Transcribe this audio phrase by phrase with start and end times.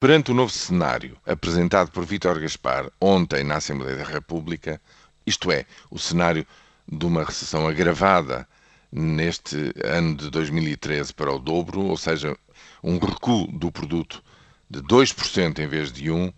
[0.00, 4.80] Perante o novo cenário apresentado por Vítor Gaspar ontem na Assembleia da República,
[5.26, 6.46] isto é, o cenário
[6.90, 8.48] de uma recessão agravada
[8.90, 12.34] neste ano de 2013 para o dobro, ou seja,
[12.82, 14.24] um recuo do produto
[14.70, 16.32] de 2% em vez de 1%,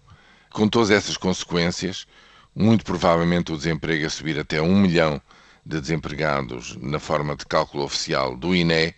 [0.50, 2.04] com todas essas consequências,
[2.56, 5.22] muito provavelmente o desemprego a subir até 1 milhão
[5.64, 8.92] de desempregados na forma de cálculo oficial do INE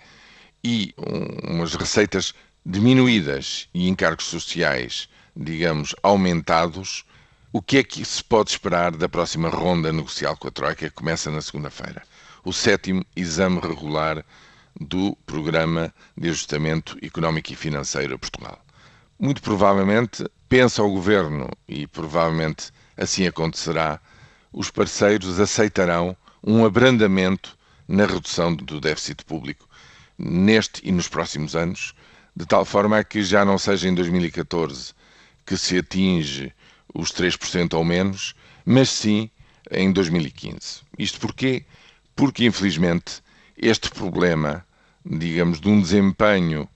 [0.65, 2.33] e umas receitas
[2.65, 7.05] diminuídas e encargos sociais, digamos, aumentados,
[7.53, 10.95] o que é que se pode esperar da próxima ronda negocial com a Troika, que
[10.95, 12.03] começa na segunda-feira?
[12.45, 14.25] O sétimo exame regular
[14.81, 18.59] do Programa de Ajustamento Económico e Financeiro a Portugal.
[19.19, 24.01] Muito provavelmente, pensa o Governo, e provavelmente assim acontecerá,
[24.53, 27.57] os parceiros aceitarão um abrandamento
[27.87, 29.69] na redução do déficit público
[30.19, 31.95] neste e nos próximos anos,
[32.37, 34.93] de tal forma que já não seja em 2014
[35.47, 36.53] que se atinge
[36.95, 39.31] os 3% ou menos, mas sim
[39.71, 40.83] em 2015.
[40.99, 41.65] Isto porquê?
[42.17, 43.23] Porque, infelizmente,
[43.57, 44.65] este problema,
[45.05, 46.69] digamos, de um desempenho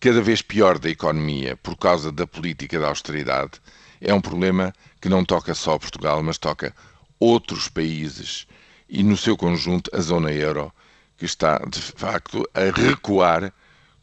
[0.00, 3.60] cada vez pior da economia por causa da política da austeridade,
[4.00, 6.74] é um problema que não toca só Portugal, mas toca
[7.18, 8.46] outros países
[8.88, 10.72] e, no seu conjunto, a zona euro,
[11.16, 13.52] que está, de facto, a recuar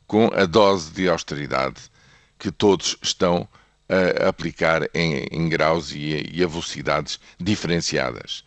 [0.09, 1.83] com a dose de austeridade
[2.39, 3.47] que todos estão
[3.87, 8.43] a aplicar em, em graus e, e a velocidades diferenciadas.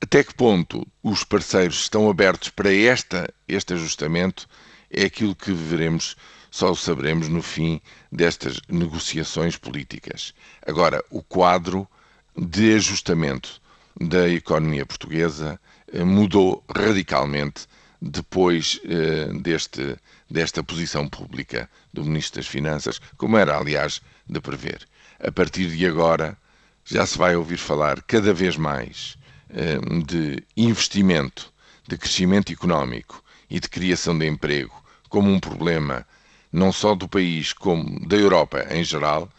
[0.00, 4.48] Até que ponto os parceiros estão abertos para esta, este ajustamento
[4.88, 6.16] é aquilo que veremos,
[6.48, 10.32] só o saberemos no fim destas negociações políticas.
[10.64, 11.88] Agora, o quadro
[12.36, 13.60] de ajustamento
[14.00, 15.60] da economia portuguesa
[15.92, 17.66] eh, mudou radicalmente
[18.00, 19.96] depois eh, deste,
[20.30, 24.86] desta posição pública do Ministro das Finanças, como era, aliás, de prever.
[25.20, 26.38] A partir de agora,
[26.84, 29.18] já se vai ouvir falar cada vez mais
[29.50, 31.52] eh, de investimento,
[31.88, 34.74] de crescimento económico e de criação de emprego
[35.08, 36.06] como um problema
[36.52, 39.30] não só do país, como da Europa em geral,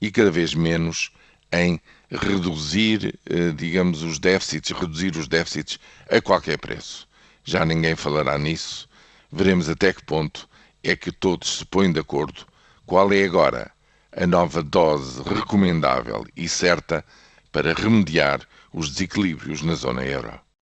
[0.00, 1.10] e cada vez menos
[1.50, 1.80] em
[2.10, 5.80] reduzir, eh, digamos, os déficits, reduzir os déficits
[6.10, 7.08] a qualquer preço
[7.46, 8.88] já ninguém falará nisso.
[9.32, 10.48] Veremos até que ponto
[10.82, 12.44] é que todos se põem de acordo
[12.84, 13.70] qual é agora
[14.14, 17.04] a nova dose recomendável e certa
[17.52, 18.40] para remediar
[18.72, 20.45] os desequilíbrios na zona euro.